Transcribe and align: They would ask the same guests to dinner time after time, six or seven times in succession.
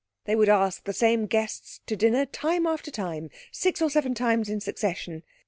They 0.25 0.35
would 0.35 0.49
ask 0.49 0.85
the 0.85 0.93
same 0.93 1.27
guests 1.27 1.79
to 1.85 1.95
dinner 1.95 2.25
time 2.25 2.65
after 2.65 2.89
time, 2.89 3.29
six 3.51 3.83
or 3.83 3.89
seven 3.91 4.15
times 4.15 4.49
in 4.49 4.59
succession. 4.59 5.21